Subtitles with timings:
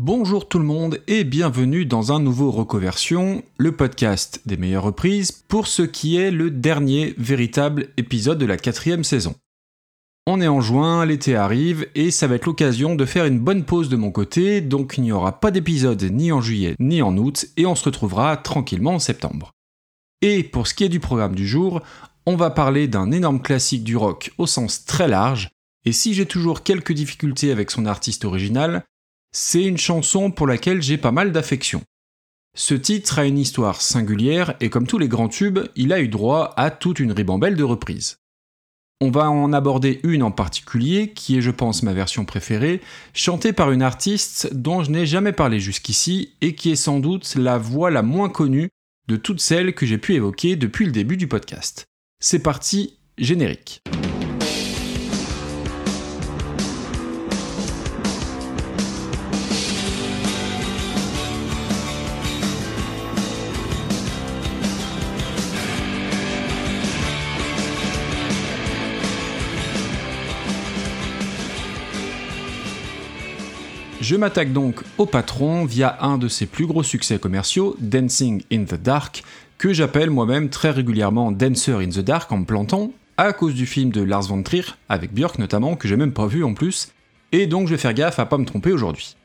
[0.00, 5.30] Bonjour tout le monde et bienvenue dans un nouveau Recoversion, le podcast des meilleures reprises
[5.30, 9.36] pour ce qui est le dernier véritable épisode de la quatrième saison.
[10.26, 13.64] On est en juin, l'été arrive et ça va être l'occasion de faire une bonne
[13.64, 17.16] pause de mon côté, donc il n'y aura pas d'épisode ni en juillet ni en
[17.16, 19.52] août et on se retrouvera tranquillement en septembre.
[20.22, 21.82] Et pour ce qui est du programme du jour,
[22.26, 25.50] on va parler d'un énorme classique du rock au sens très large,
[25.84, 28.82] et si j'ai toujours quelques difficultés avec son artiste original,
[29.34, 31.82] c'est une chanson pour laquelle j'ai pas mal d'affection.
[32.56, 36.06] Ce titre a une histoire singulière et comme tous les grands tubes, il a eu
[36.06, 38.18] droit à toute une ribambelle de reprises.
[39.00, 42.80] On va en aborder une en particulier, qui est je pense ma version préférée,
[43.12, 47.34] chantée par une artiste dont je n'ai jamais parlé jusqu'ici et qui est sans doute
[47.34, 48.70] la voix la moins connue
[49.08, 51.86] de toutes celles que j'ai pu évoquer depuis le début du podcast.
[52.20, 53.82] C'est parti, générique.
[74.04, 78.64] Je m'attaque donc au patron via un de ses plus gros succès commerciaux, Dancing in
[78.64, 79.24] the Dark,
[79.56, 83.64] que j'appelle moi-même très régulièrement Dancer in the Dark en me plantant, à cause du
[83.64, 86.92] film de Lars von Trier, avec Björk notamment, que j'ai même pas vu en plus,
[87.32, 89.16] et donc je vais faire gaffe à pas me tromper aujourd'hui.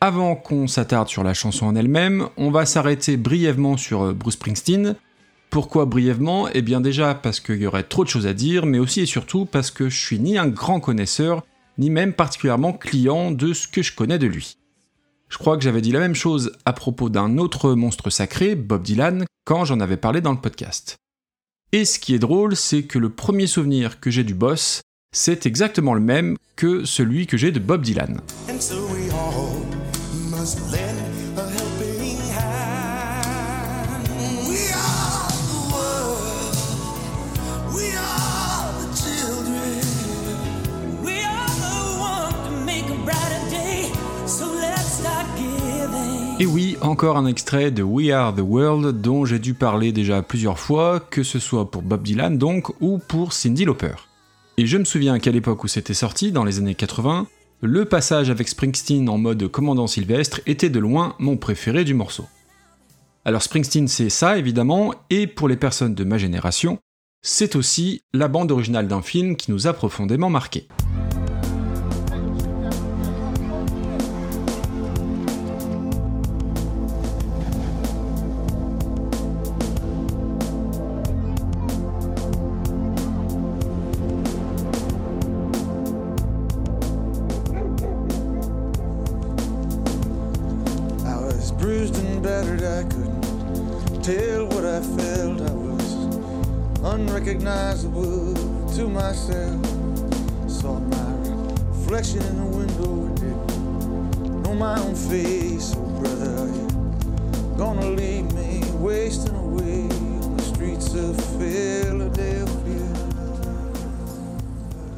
[0.00, 4.34] Avant qu'on s'attarde sur la chanson en elle-même, on va s'arrêter brièvement sur euh, Bruce
[4.34, 4.94] Springsteen.
[5.50, 6.46] Pourquoi brièvement?
[6.54, 9.06] Eh bien déjà parce qu'il y aurait trop de choses à dire, mais aussi et
[9.06, 11.42] surtout parce que je suis ni un grand connaisseur,
[11.78, 14.58] ni même particulièrement client de ce que je connais de lui.
[15.28, 18.82] Je crois que j'avais dit la même chose à propos d'un autre monstre sacré, Bob
[18.82, 20.96] Dylan, quand j'en avais parlé dans le podcast.
[21.72, 24.82] Et ce qui est drôle, c'est que le premier souvenir que j'ai du boss,
[25.14, 28.20] c'est exactement le même que celui que j'ai de Bob Dylan.
[46.42, 50.22] Et oui, encore un extrait de We Are the World dont j'ai dû parler déjà
[50.22, 53.94] plusieurs fois, que ce soit pour Bob Dylan donc ou pour Cindy Lauper.
[54.58, 57.28] Et je me souviens qu'à l'époque où c'était sorti, dans les années 80,
[57.60, 62.26] le passage avec Springsteen en mode commandant Sylvestre était de loin mon préféré du morceau.
[63.24, 66.80] Alors Springsteen c'est ça évidemment, et pour les personnes de ma génération,
[67.22, 70.66] c'est aussi la bande originale d'un film qui nous a profondément marqué.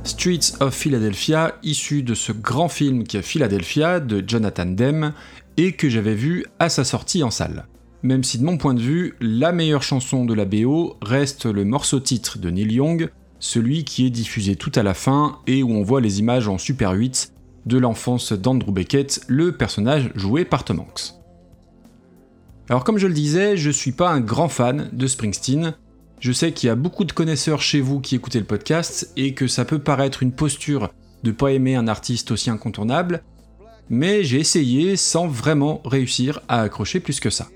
[0.05, 5.15] Streets of Philadelphia, issu de ce grand film qui est Philadelphia de Jonathan Demme
[5.57, 7.67] et que j'avais vu à sa sortie en salle.
[8.05, 11.65] Même si de mon point de vue, la meilleure chanson de la BO reste le
[11.65, 13.11] morceau titre de Neil Young,
[13.45, 16.57] celui qui est diffusé tout à la fin et où on voit les images en
[16.57, 17.33] Super 8
[17.67, 21.13] de l'enfance d'Andrew Beckett, le personnage joué par Tom Hanks.
[22.71, 25.75] Alors comme je le disais, je suis pas un grand fan de Springsteen,
[26.21, 29.35] je sais qu'il y a beaucoup de connaisseurs chez vous qui écoutez le podcast et
[29.35, 30.91] que ça peut paraître une posture
[31.23, 33.23] de pas aimer un artiste aussi incontournable,
[33.91, 37.49] mais j'ai essayé sans vraiment réussir à accrocher plus que ça.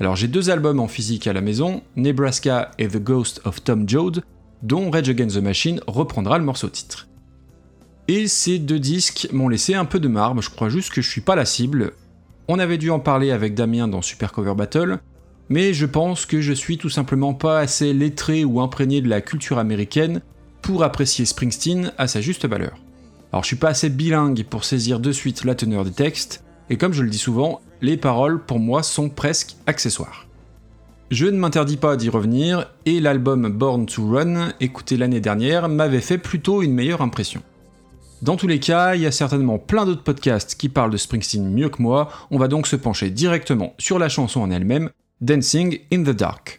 [0.00, 3.86] Alors j'ai deux albums en physique à la maison, Nebraska et The Ghost of Tom
[3.86, 4.24] Joad,
[4.64, 7.06] dont Rage Against the Machine reprendra le morceau titre.
[8.08, 11.08] Et ces deux disques m'ont laissé un peu de marbre, je crois juste que je
[11.08, 11.92] suis pas la cible.
[12.48, 14.98] On avait dû en parler avec Damien dans Super Cover Battle,
[15.48, 19.20] mais je pense que je suis tout simplement pas assez lettré ou imprégné de la
[19.20, 20.22] culture américaine
[20.62, 22.78] pour apprécier Springsteen à sa juste valeur.
[23.32, 26.78] Alors je suis pas assez bilingue pour saisir de suite la teneur des textes, et
[26.78, 30.26] comme je le dis souvent, les paroles pour moi sont presque accessoires.
[31.10, 36.00] Je ne m'interdis pas d'y revenir, et l'album Born to Run, écouté l'année dernière, m'avait
[36.00, 37.42] fait plutôt une meilleure impression.
[38.22, 41.52] Dans tous les cas, il y a certainement plein d'autres podcasts qui parlent de Springsteen
[41.52, 44.90] mieux que moi, on va donc se pencher directement sur la chanson en elle-même,
[45.20, 46.58] Dancing in the Dark.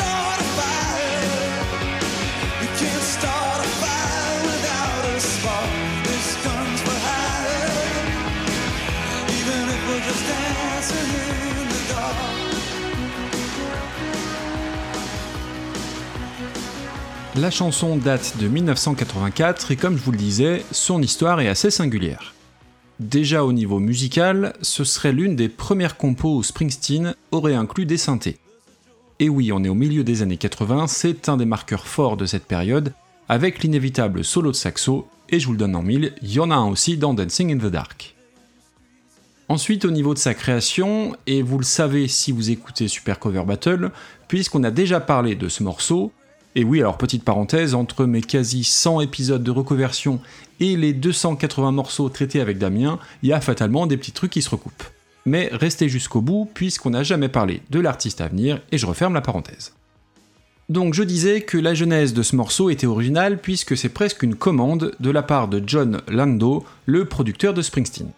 [17.37, 21.71] La chanson date de 1984 et comme je vous le disais, son histoire est assez
[21.71, 22.33] singulière.
[22.99, 27.95] Déjà au niveau musical, ce serait l'une des premières compos où Springsteen aurait inclus des
[27.95, 28.37] synthés.
[29.19, 32.25] Et oui, on est au milieu des années 80, c'est un des marqueurs forts de
[32.25, 32.91] cette période,
[33.29, 36.51] avec l'inévitable solo de saxo, et je vous le donne en mille, il y en
[36.51, 38.13] a un aussi dans Dancing in the Dark.
[39.47, 43.43] Ensuite, au niveau de sa création, et vous le savez si vous écoutez Super Cover
[43.47, 43.91] Battle,
[44.27, 46.11] puisqu'on a déjà parlé de ce morceau,
[46.55, 50.19] et oui, alors petite parenthèse, entre mes quasi 100 épisodes de reconversion
[50.59, 54.41] et les 280 morceaux traités avec Damien, il y a fatalement des petits trucs qui
[54.41, 54.83] se recoupent.
[55.25, 59.13] Mais restez jusqu'au bout, puisqu'on n'a jamais parlé de l'artiste à venir, et je referme
[59.13, 59.73] la parenthèse.
[60.67, 64.35] Donc je disais que la genèse de ce morceau était originale, puisque c'est presque une
[64.35, 68.11] commande de la part de John Lando, le producteur de Springsteen.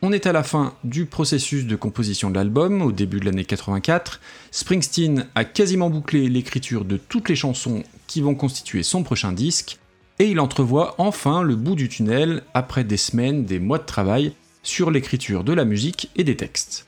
[0.00, 3.44] On est à la fin du processus de composition de l'album, au début de l'année
[3.44, 4.20] 84.
[4.52, 9.78] Springsteen a quasiment bouclé l'écriture de toutes les chansons qui vont constituer son prochain disque,
[10.20, 14.34] et il entrevoit enfin le bout du tunnel après des semaines, des mois de travail
[14.62, 16.86] sur l'écriture de la musique et des textes.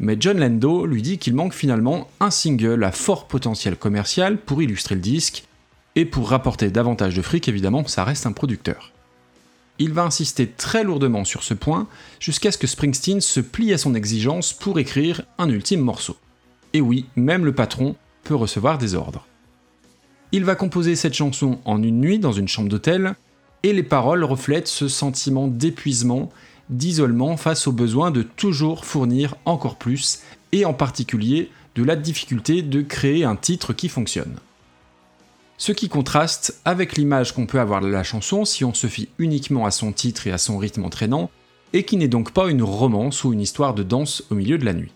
[0.00, 4.62] Mais John Lando lui dit qu'il manque finalement un single à fort potentiel commercial pour
[4.62, 5.44] illustrer le disque,
[5.96, 8.92] et pour rapporter davantage de fric évidemment, ça reste un producteur.
[9.78, 11.86] Il va insister très lourdement sur ce point
[12.18, 16.16] jusqu'à ce que Springsteen se plie à son exigence pour écrire un ultime morceau.
[16.72, 19.26] Et oui, même le patron peut recevoir des ordres.
[20.32, 23.14] Il va composer cette chanson en une nuit dans une chambre d'hôtel,
[23.62, 26.30] et les paroles reflètent ce sentiment d'épuisement,
[26.68, 30.20] d'isolement face au besoin de toujours fournir encore plus,
[30.52, 34.36] et en particulier de la difficulté de créer un titre qui fonctionne.
[35.58, 39.08] Ce qui contraste avec l'image qu'on peut avoir de la chanson si on se fie
[39.18, 41.30] uniquement à son titre et à son rythme entraînant,
[41.72, 44.64] et qui n'est donc pas une romance ou une histoire de danse au milieu de
[44.64, 44.92] la nuit.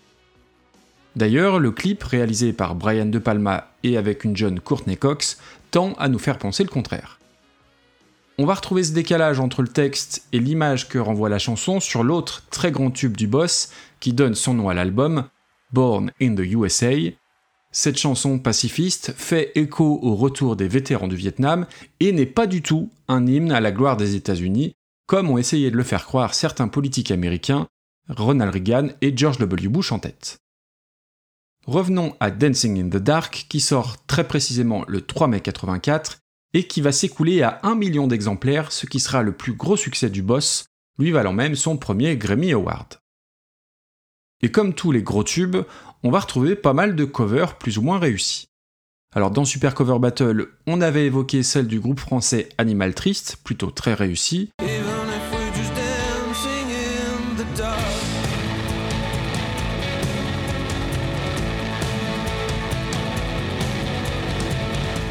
[1.16, 5.38] D'ailleurs, le clip réalisé par Brian De Palma et avec une jeune Courtney Cox
[5.70, 7.18] tend à nous faire penser le contraire.
[8.38, 12.04] On va retrouver ce décalage entre le texte et l'image que renvoie la chanson sur
[12.04, 15.24] l'autre très grand tube du boss qui donne son nom à l'album,
[15.72, 17.12] Born in the USA.
[17.72, 21.66] Cette chanson pacifiste fait écho au retour des vétérans du Vietnam
[22.00, 24.74] et n'est pas du tout un hymne à la gloire des États-Unis,
[25.06, 27.68] comme ont essayé de le faire croire certains politiques américains,
[28.08, 29.68] Ronald Reagan et George W.
[29.68, 30.38] Bush en tête.
[31.66, 36.18] Revenons à Dancing in the Dark qui sort très précisément le 3 mai 84
[36.54, 40.10] et qui va s'écouler à 1 million d'exemplaires, ce qui sera le plus gros succès
[40.10, 40.64] du boss,
[40.98, 42.96] lui valant même son premier Grammy Award.
[44.42, 45.58] Et comme tous les gros tubes,
[46.02, 48.46] on va retrouver pas mal de covers plus ou moins réussis.
[49.14, 53.70] Alors dans Super Cover Battle, on avait évoqué celle du groupe français Animal Triste, plutôt
[53.70, 54.50] très réussie.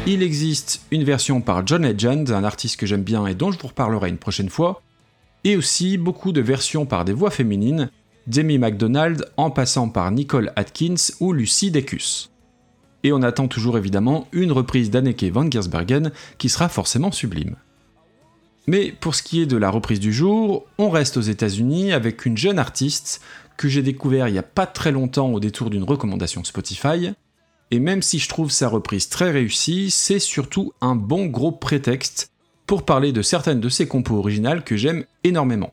[0.06, 3.58] Il existe une version par John Legend, un artiste que j'aime bien et dont je
[3.60, 4.82] vous reparlerai une prochaine fois,
[5.44, 7.90] et aussi beaucoup de versions par des voix féminines,
[8.26, 12.30] Demi MacDonald en passant par Nicole Atkins ou Lucy Dacus.
[13.02, 17.56] Et on attend toujours évidemment une reprise d'Anneke van Giersbergen qui sera forcément sublime.
[18.66, 22.26] Mais pour ce qui est de la reprise du jour, on reste aux États-Unis avec
[22.26, 23.22] une jeune artiste
[23.56, 27.12] que j'ai découvert il y a pas très longtemps au détour d'une recommandation Spotify.
[27.70, 32.32] Et même si je trouve sa reprise très réussie, c'est surtout un bon gros prétexte
[32.66, 35.72] pour parler de certaines de ses compos originales que j'aime énormément.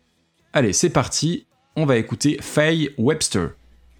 [0.53, 1.45] Allez, c'est parti,
[1.77, 3.55] on va écouter Faye Webster.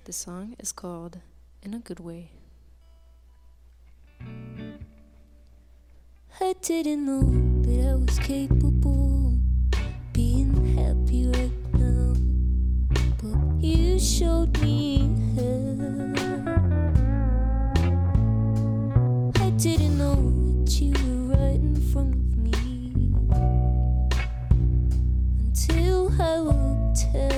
[0.05, 1.19] The song is called
[1.61, 2.31] In a Good Way.
[6.41, 7.21] I didn't know
[7.61, 9.37] that I was capable
[10.11, 12.15] being happy right now.
[13.21, 16.15] But you showed me how.
[19.45, 20.15] I didn't know
[20.63, 23.13] that you were right in front of me
[25.45, 27.36] until I looked out.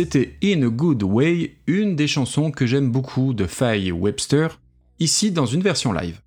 [0.00, 4.60] C'était In a Good Way, une des chansons que j'aime beaucoup de Faye Webster,
[5.00, 6.20] ici dans une version live.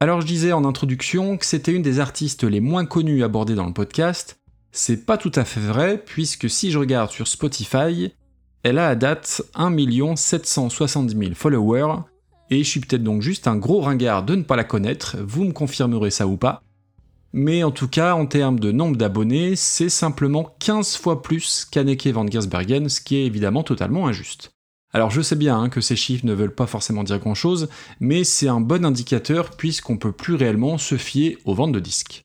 [0.00, 3.68] Alors je disais en introduction que c'était une des artistes les moins connues abordées dans
[3.68, 4.40] le podcast,
[4.72, 8.12] c'est pas tout à fait vrai puisque si je regarde sur Spotify,
[8.64, 12.00] elle a à date 1 770 000 followers,
[12.50, 15.44] et je suis peut-être donc juste un gros ringard de ne pas la connaître, vous
[15.44, 16.64] me confirmerez ça ou pas,
[17.32, 22.08] mais en tout cas, en termes de nombre d'abonnés, c'est simplement 15 fois plus qu'Anneke
[22.08, 24.52] van Giersbergen, ce qui est évidemment totalement injuste.
[24.92, 27.68] Alors je sais bien hein, que ces chiffres ne veulent pas forcément dire grand chose,
[28.00, 32.24] mais c'est un bon indicateur puisqu'on peut plus réellement se fier aux ventes de disques.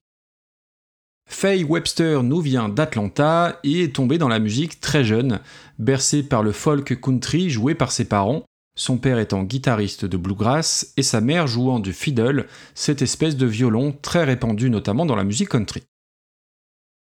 [1.27, 5.39] Faye Webster nous vient d'Atlanta et est tombée dans la musique très jeune,
[5.79, 8.45] bercée par le folk country joué par ses parents,
[8.75, 13.45] son père étant guitariste de bluegrass et sa mère jouant du fiddle, cette espèce de
[13.45, 15.83] violon très répandu notamment dans la musique country.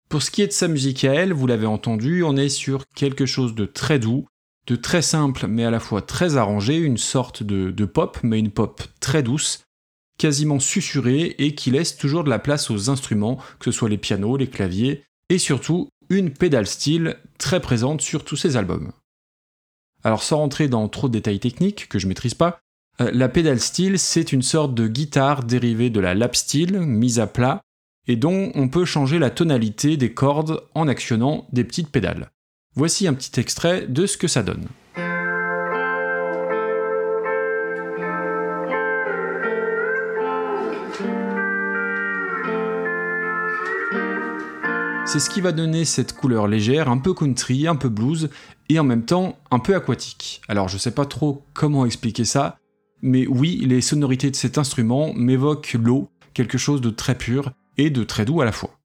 [0.09, 2.85] Pour ce qui est de sa musique à elle, vous l'avez entendu, on est sur
[2.95, 4.25] quelque chose de très doux,
[4.67, 8.39] de très simple mais à la fois très arrangé, une sorte de, de pop, mais
[8.39, 9.63] une pop très douce,
[10.17, 13.97] quasiment susurrée et qui laisse toujours de la place aux instruments, que ce soit les
[13.97, 18.91] pianos, les claviers, et surtout une pédale style très présente sur tous ses albums.
[20.07, 22.61] Alors sans rentrer dans trop de détails techniques que je maîtrise pas,
[23.01, 27.19] euh, la pédale steel c'est une sorte de guitare dérivée de la lap steel mise
[27.19, 27.59] à plat
[28.07, 32.31] et dont on peut changer la tonalité des cordes en actionnant des petites pédales.
[32.73, 34.69] Voici un petit extrait de ce que ça donne.
[45.07, 48.29] C'est ce qui va donner cette couleur légère, un peu country, un peu blues,
[48.67, 50.41] et en même temps un peu aquatique.
[50.49, 52.57] Alors je sais pas trop comment expliquer ça,
[53.01, 57.89] mais oui, les sonorités de cet instrument m'évoquent l'eau, quelque chose de très pur et
[57.89, 58.77] de très doux à la fois.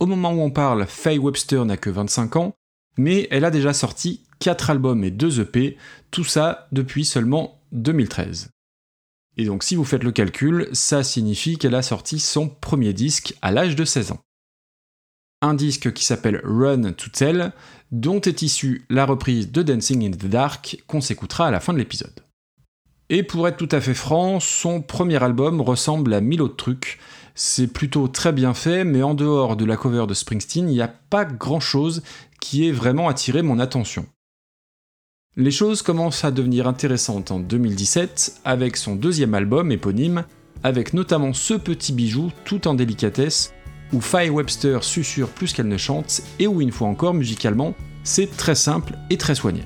[0.00, 2.54] Au moment où on parle, Faye Webster n'a que 25 ans,
[2.98, 5.78] mais elle a déjà sorti 4 albums et 2 EP,
[6.10, 8.50] tout ça depuis seulement 2013.
[9.38, 13.34] Et donc si vous faites le calcul, ça signifie qu'elle a sorti son premier disque
[13.40, 14.20] à l'âge de 16 ans.
[15.46, 17.52] Un disque qui s'appelle Run to Tell,
[17.92, 21.72] dont est issue la reprise de Dancing in the Dark qu'on s'écoutera à la fin
[21.72, 22.18] de l'épisode.
[23.10, 26.98] Et pour être tout à fait franc, son premier album ressemble à mille autres trucs.
[27.36, 30.82] C'est plutôt très bien fait, mais en dehors de la cover de Springsteen, il n'y
[30.82, 32.02] a pas grand chose
[32.40, 34.04] qui ait vraiment attiré mon attention.
[35.36, 40.24] Les choses commencent à devenir intéressantes en 2017 avec son deuxième album éponyme,
[40.64, 43.52] avec notamment ce petit bijou tout en délicatesse
[43.92, 47.74] où Faye Webster susurre plus qu'elle ne chante et où une fois encore musicalement
[48.04, 49.62] c'est très simple et très soigné.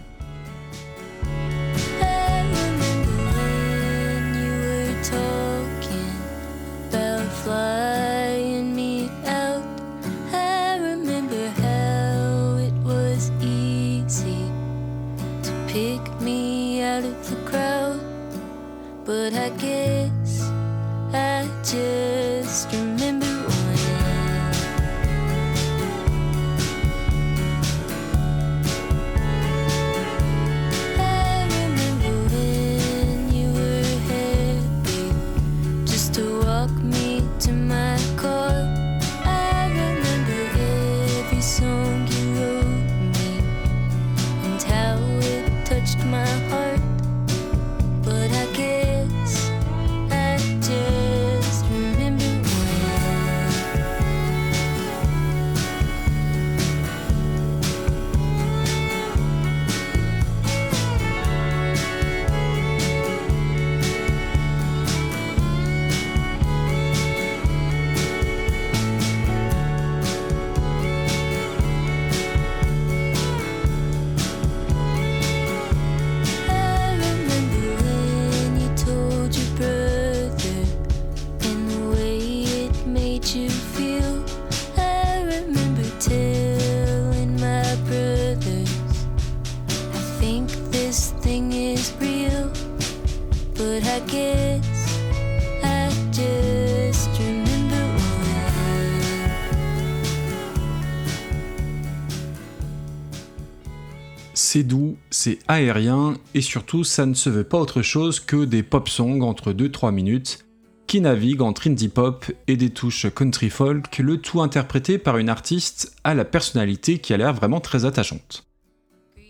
[104.53, 108.65] C'est doux, c'est aérien, et surtout ça ne se veut pas autre chose que des
[108.65, 110.45] pop songs entre 2-3 minutes,
[110.89, 115.29] qui naviguent entre indie pop et des touches country folk, le tout interprété par une
[115.29, 118.45] artiste à la personnalité qui a l'air vraiment très attachante.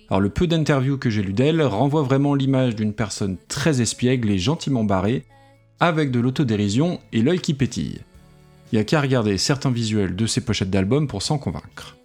[0.09, 4.31] Alors le peu d'interviews que j'ai lu d'elle renvoie vraiment l'image d'une personne très espiègle
[4.31, 5.27] et gentiment barrée,
[5.81, 8.01] avec de l'autodérision et l'œil qui pétille.
[8.73, 12.00] Il y a qu'à regarder certains visuels de ses pochettes d'albums pour s'en convaincre.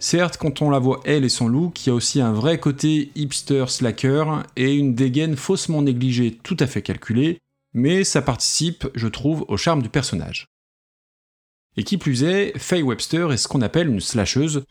[0.00, 2.60] Certes, quand on la voit elle et son look, il y a aussi un vrai
[2.60, 7.38] côté hipster slacker et une dégaine faussement négligée tout à fait calculée,
[7.74, 10.46] mais ça participe, je trouve, au charme du personnage.
[11.76, 14.64] Et qui plus est, Faye Webster est ce qu'on appelle une slasheuse.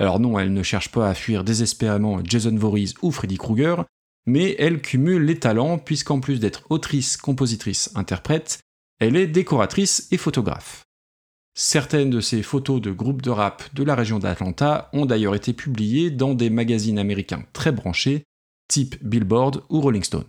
[0.00, 3.84] Alors non, elle ne cherche pas à fuir désespérément Jason Voorhees ou Freddy Krueger,
[4.26, 8.60] mais elle cumule les talents puisqu'en plus d'être autrice, compositrice, interprète,
[9.00, 10.84] elle est décoratrice et photographe.
[11.54, 15.52] Certaines de ces photos de groupes de rap de la région d'Atlanta ont d'ailleurs été
[15.52, 18.24] publiées dans des magazines américains très branchés,
[18.68, 20.24] type Billboard ou Rolling Stone.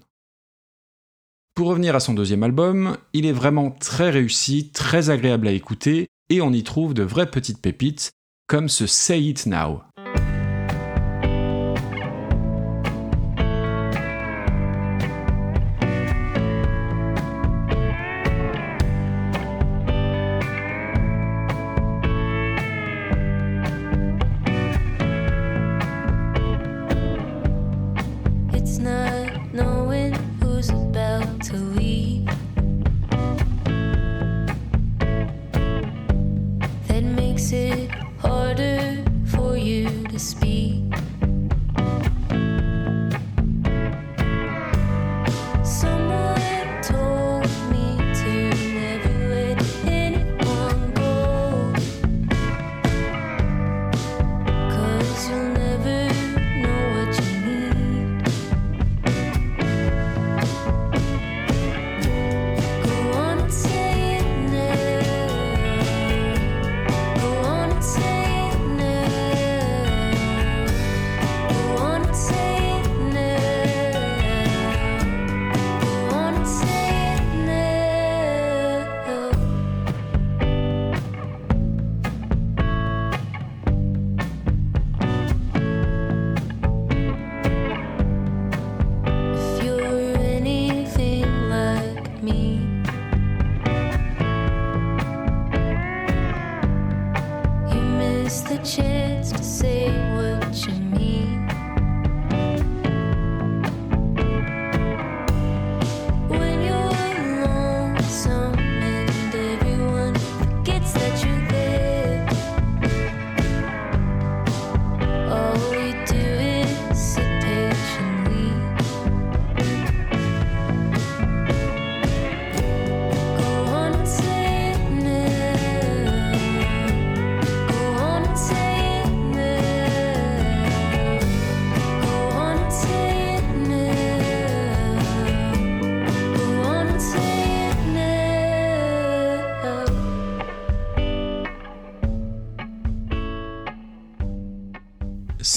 [1.55, 6.07] Pour revenir à son deuxième album, il est vraiment très réussi, très agréable à écouter,
[6.29, 8.11] et on y trouve de vraies petites pépites,
[8.47, 9.83] comme ce Say It Now.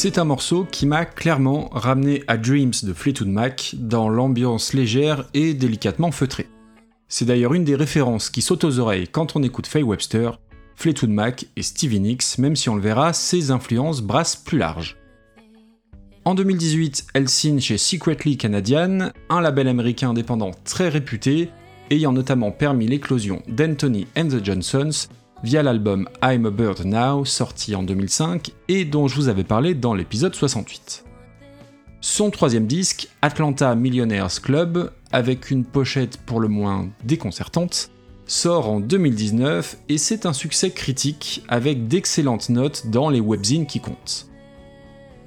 [0.07, 5.25] C'est un morceau qui m'a clairement ramené à Dreams de Fleetwood Mac dans l'ambiance légère
[5.35, 6.47] et délicatement feutrée.
[7.09, 10.39] C'est d'ailleurs une des références qui saute aux oreilles quand on écoute Faye Webster,
[10.77, 14.97] Fleetwood Mac et Stevie Nicks, même si on le verra, ses influences brassent plus large.
[16.25, 21.51] En 2018, elle signe chez Secretly Canadian, un label américain indépendant très réputé,
[21.91, 25.09] ayant notamment permis l'éclosion d'Anthony and the Johnsons
[25.47, 29.75] via l'album I'm a Bird Now, sorti en 2005 et dont je vous avais parlé
[29.75, 31.05] dans l'épisode 68.
[32.01, 37.93] Son troisième disque, Atlanta Millionaires Club, avec une pochette pour le moins déconcertante,
[38.27, 43.79] sort en 2019 et c'est un succès critique avec d'excellentes notes dans les webzines qui
[43.79, 44.27] comptent.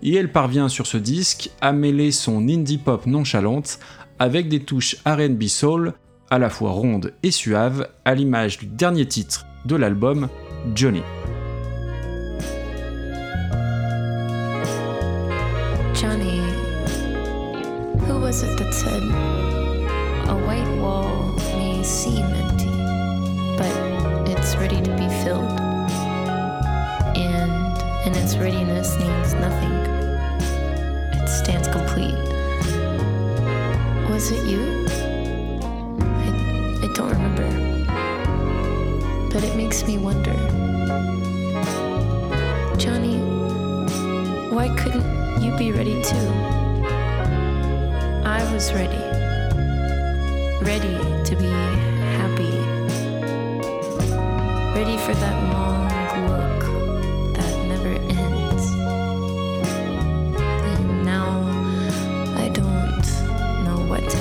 [0.03, 3.79] Et elle parvient sur ce disque à mêler son indie pop nonchalante
[4.19, 5.93] avec des touches RB soul
[6.29, 10.27] à la fois rondes et suaves à l'image du dernier titre de l'album,
[10.73, 11.03] Johnny.
[15.93, 16.41] Johnny,
[18.05, 19.03] who was it that said,
[20.27, 22.71] a white wall may seem empty,
[23.59, 23.71] but
[24.27, 25.59] it's ready to be filled?
[27.15, 29.75] And in its readiness needs nothing,
[31.13, 32.17] it stands complete.
[34.09, 34.88] Was it you?
[39.69, 40.33] Makes me wonder.
[42.75, 43.19] Johnny,
[44.49, 46.27] why couldn't you be ready too?
[48.25, 48.97] I was ready.
[50.65, 51.51] Ready to be
[52.17, 52.57] happy.
[54.73, 55.87] Ready for that long
[56.29, 56.61] look
[57.35, 58.65] that never ends.
[60.65, 61.29] And now
[62.43, 63.05] I don't
[63.65, 64.17] know what to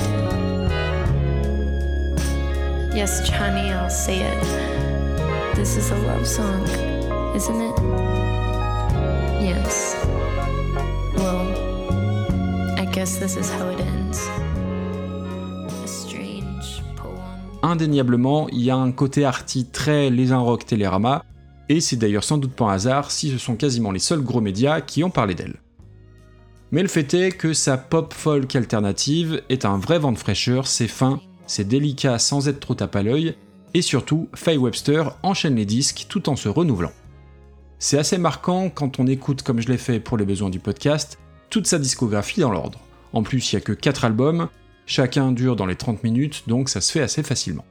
[2.91, 2.95] do.
[2.95, 4.58] Yes, Johnny, I'll say it.
[5.69, 6.65] This is a love song,
[7.37, 7.79] isn't it?
[9.39, 9.97] Yes.
[11.15, 11.45] Well,
[12.79, 14.31] I guess this is how it ends.
[17.63, 21.23] Indéniablement, il y a un côté arty très les un Télérama,
[21.69, 24.41] et c'est d'ailleurs sans doute pas un hasard si ce sont quasiment les seuls gros
[24.41, 25.61] médias qui ont parlé d'elle.
[26.73, 30.67] Mais le fait est que sa pop folk alternative est un vrai vent de fraîcheur,
[30.67, 33.37] c'est fin, c'est délicat sans être trop tape à l'œil,
[33.75, 36.93] et surtout, Faye Webster enchaîne les disques tout en se renouvelant.
[37.79, 41.19] C'est assez marquant quand on écoute, comme je l'ai fait pour les besoins du podcast,
[41.51, 42.81] toute sa discographie dans l'ordre.
[43.13, 44.49] En plus, il n'y a que 4 albums,
[44.87, 47.65] chacun dure dans les 30 minutes, donc ça se fait assez facilement.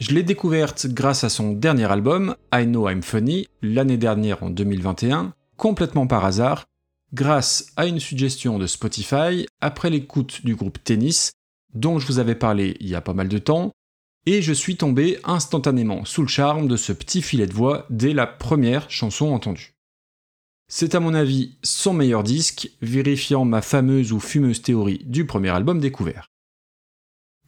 [0.00, 4.50] Je l'ai découverte grâce à son dernier album, I Know I'm Funny, l'année dernière en
[4.50, 6.64] 2021, complètement par hasard,
[7.12, 11.32] grâce à une suggestion de Spotify après l'écoute du groupe Tennis,
[11.74, 13.72] dont je vous avais parlé il y a pas mal de temps,
[14.26, 18.12] et je suis tombé instantanément sous le charme de ce petit filet de voix dès
[18.12, 19.74] la première chanson entendue.
[20.68, 25.50] C'est à mon avis son meilleur disque, vérifiant ma fameuse ou fumeuse théorie du premier
[25.50, 26.28] album découvert.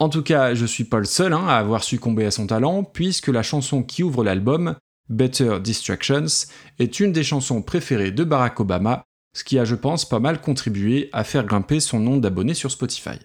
[0.01, 2.83] En tout cas, je suis pas le seul hein, à avoir succombé à son talent,
[2.83, 4.75] puisque la chanson qui ouvre l'album,
[5.09, 6.49] Better Distractions,
[6.81, 9.05] est une des chansons préférées de Barack Obama,
[9.37, 12.73] ce qui a, je pense, pas mal contribué à faire grimper son nombre d'abonnés sur
[12.73, 13.19] Spotify.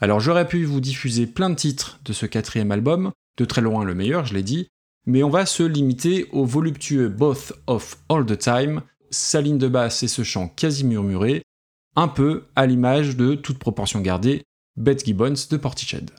[0.00, 3.84] Alors j'aurais pu vous diffuser plein de titres de ce quatrième album, de très loin
[3.84, 4.68] le meilleur, je l'ai dit,
[5.06, 9.68] mais on va se limiter au voluptueux Both of All the Time, sa ligne de
[9.68, 11.42] basse et ce chant quasi murmuré,
[11.96, 14.42] un peu à l'image de toute proportion gardée,
[14.76, 16.10] Beth Gibbons de Portiched.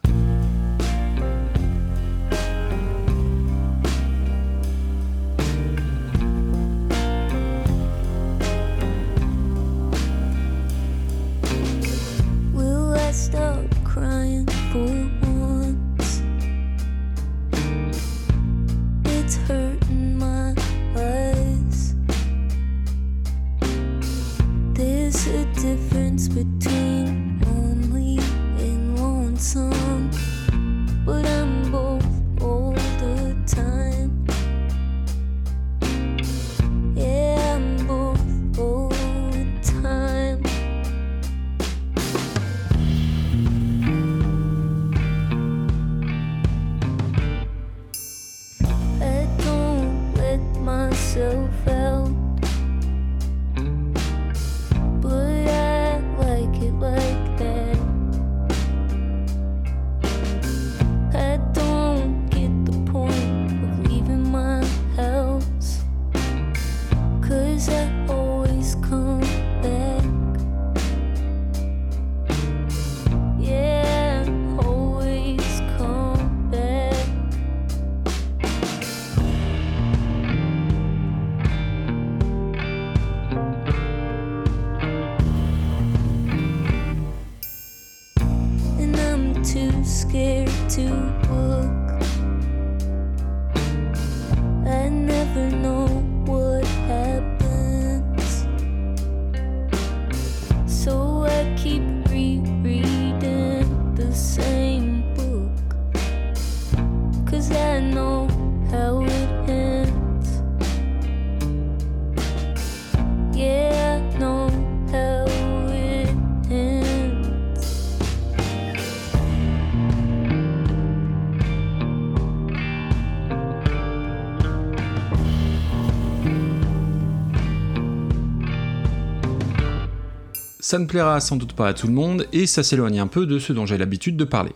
[130.67, 133.27] Ça ne plaira sans doute pas à tout le monde et ça s'éloigne un peu
[133.27, 134.51] de ce dont j'ai l'habitude de parler.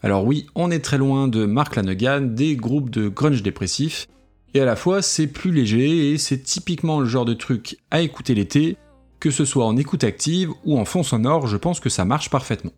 [0.00, 4.06] Alors oui, on est très loin de Mark Lanegan, des groupes de grunge dépressif,
[4.54, 8.02] et à la fois c'est plus léger et c'est typiquement le genre de truc à
[8.02, 8.76] écouter l'été,
[9.18, 12.30] que ce soit en écoute active ou en fond sonore, je pense que ça marche
[12.30, 12.74] parfaitement.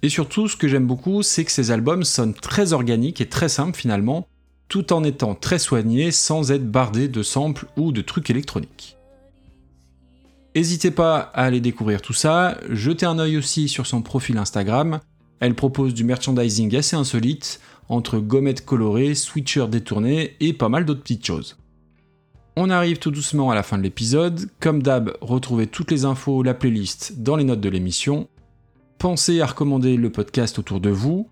[0.00, 3.50] Et surtout, ce que j'aime beaucoup, c'est que ces albums sonnent très organiques et très
[3.50, 4.26] simples finalement,
[4.68, 8.95] tout en étant très soignés sans être bardés de samples ou de trucs électroniques.
[10.56, 15.00] N'hésitez pas à aller découvrir tout ça, jetez un œil aussi sur son profil Instagram,
[15.38, 21.02] elle propose du merchandising assez insolite, entre gommettes colorées, switchers détournés et pas mal d'autres
[21.02, 21.58] petites choses.
[22.56, 26.42] On arrive tout doucement à la fin de l'épisode, comme d'hab, retrouvez toutes les infos,
[26.42, 28.26] la playlist dans les notes de l'émission.
[28.96, 31.28] Pensez à recommander le podcast autour de vous.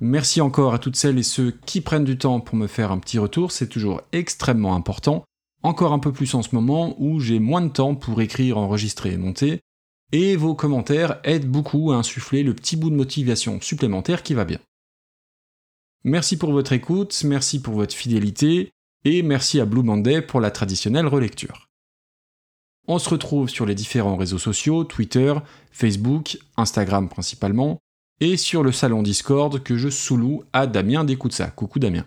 [0.00, 2.98] Merci encore à toutes celles et ceux qui prennent du temps pour me faire un
[2.98, 5.24] petit retour, c'est toujours extrêmement important.
[5.64, 9.14] Encore un peu plus en ce moment où j'ai moins de temps pour écrire, enregistrer
[9.14, 9.60] et monter,
[10.12, 14.44] et vos commentaires aident beaucoup à insuffler le petit bout de motivation supplémentaire qui va
[14.44, 14.58] bien.
[16.04, 18.72] Merci pour votre écoute, merci pour votre fidélité,
[19.06, 21.70] et merci à Blue Monday pour la traditionnelle relecture.
[22.86, 25.32] On se retrouve sur les différents réseaux sociaux, Twitter,
[25.72, 27.78] Facebook, Instagram principalement,
[28.20, 31.46] et sur le salon Discord que je sous-loue à Damien d'écoute ça.
[31.46, 32.04] Coucou Damien.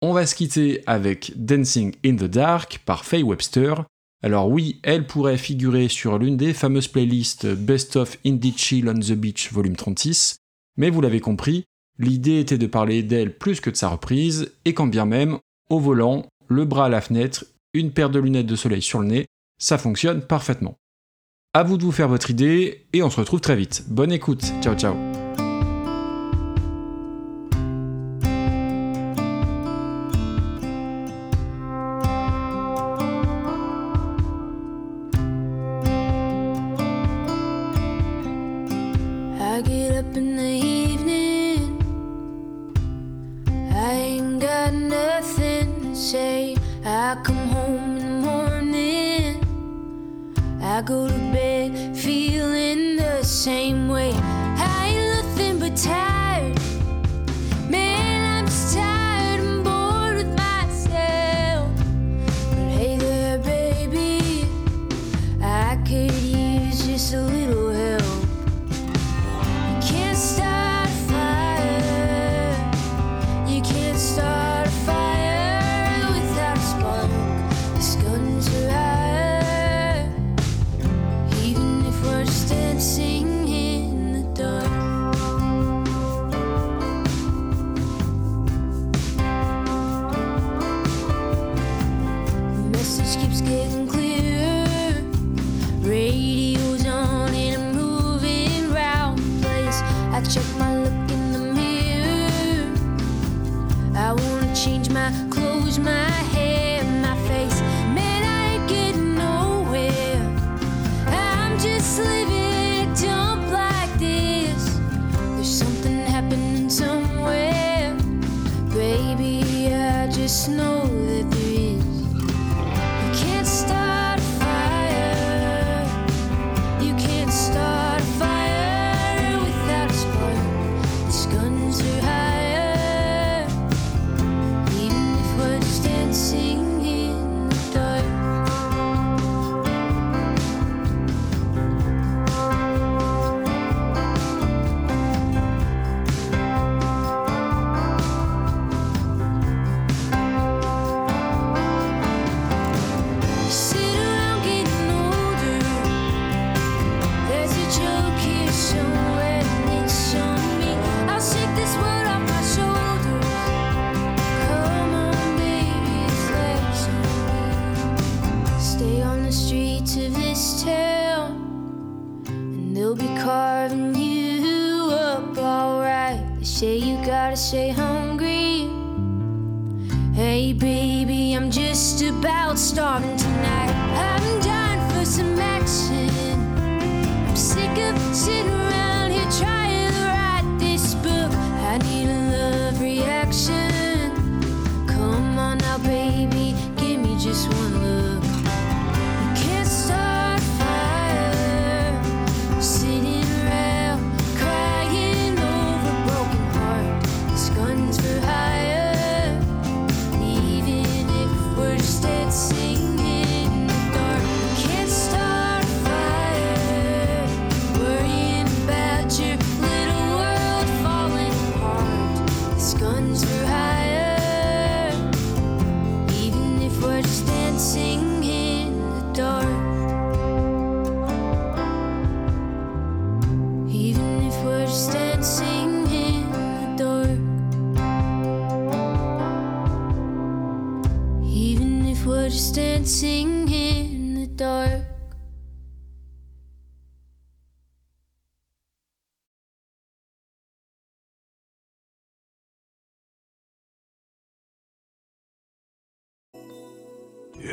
[0.00, 3.82] On va se quitter avec Dancing in the Dark par Faye Webster.
[4.22, 8.94] Alors oui, elle pourrait figurer sur l'une des fameuses playlists Best of Indie Chill on
[8.94, 10.36] the Beach volume 36,
[10.76, 11.64] mais vous l'avez compris,
[11.98, 15.80] l'idée était de parler d'elle plus que de sa reprise, et quand bien même, au
[15.80, 19.26] volant, le bras à la fenêtre, une paire de lunettes de soleil sur le nez,
[19.60, 20.76] ça fonctionne parfaitement.
[21.54, 23.84] À vous de vous faire votre idée, et on se retrouve très vite.
[23.88, 25.07] Bonne écoute, ciao ciao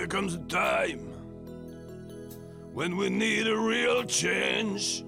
[0.05, 0.99] Here comes a time
[2.75, 5.03] when we need a real change.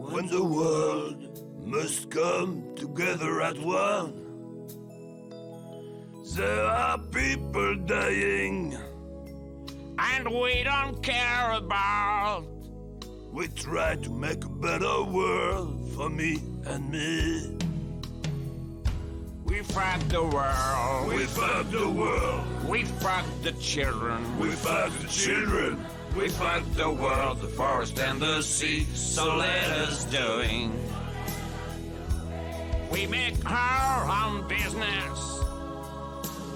[0.00, 4.66] When the world must come together at one.
[6.34, 8.76] There are people dying,
[9.96, 12.46] and we don't care about.
[13.30, 17.59] we try to make a better world for me and me.
[19.50, 21.08] We fuck the world.
[21.08, 24.38] We fuck the world, We fuck the children.
[24.38, 25.84] we fuck the children,
[26.16, 28.86] We fuck the world, the forest and the sea.
[28.94, 30.70] So let us doing.
[32.92, 35.40] We make our own business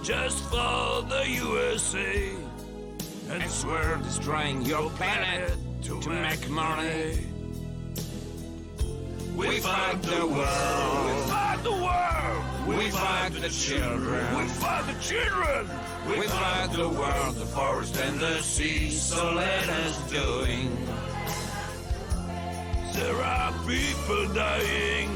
[0.05, 2.31] just for the USA.
[3.29, 5.53] And and swear destroying your planet
[5.83, 7.27] to make money.
[9.35, 11.07] We fuck the world.
[11.07, 12.54] We fight the world.
[12.67, 14.37] We fight the children.
[14.39, 15.69] We fight the children.
[16.09, 18.91] We fight the world, the forest and the sea.
[18.91, 20.75] So let us doing.
[22.95, 25.11] There are people dying.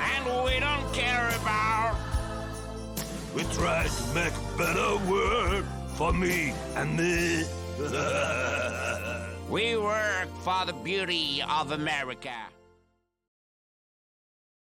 [0.00, 1.98] And we don't care about.
[3.34, 5.64] We try to make a better world
[5.96, 7.44] for me and me.
[9.50, 12.32] We work for the beauty of America.